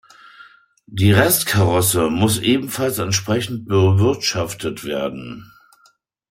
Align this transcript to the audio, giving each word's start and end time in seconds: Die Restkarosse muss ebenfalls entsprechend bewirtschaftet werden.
Die 0.87 1.11
Restkarosse 1.11 2.09
muss 2.09 2.39
ebenfalls 2.39 2.97
entsprechend 2.97 3.67
bewirtschaftet 3.67 4.83
werden. 4.83 5.53